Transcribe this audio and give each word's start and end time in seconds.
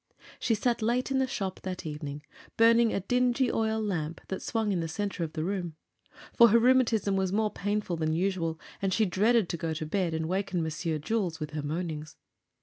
She 0.39 0.55
sat 0.55 0.81
late 0.81 1.11
in 1.11 1.19
the 1.19 1.27
shop 1.27 1.59
that 1.61 1.85
evening, 1.85 2.23
burning 2.57 2.91
a 2.91 3.01
dingy 3.01 3.51
oil 3.51 3.79
lamp 3.79 4.19
that 4.29 4.41
swung 4.41 4.71
in 4.71 4.79
the 4.79 4.87
center 4.87 5.23
of 5.23 5.33
the 5.33 5.43
room. 5.43 5.75
For 6.33 6.47
her 6.47 6.57
rheumatism 6.57 7.15
was 7.15 7.31
more 7.31 7.51
painful 7.51 7.97
than 7.97 8.13
usual, 8.13 8.59
and 8.81 8.91
she 8.91 9.05
dreaded 9.05 9.47
to 9.49 9.57
go 9.57 9.75
to 9.75 9.85
bed 9.85 10.15
and 10.15 10.25
waken 10.27 10.63
Monsieur 10.63 10.97
Jules 10.97 11.39
with 11.39 11.51
her 11.51 11.61
moanings. 11.61 12.15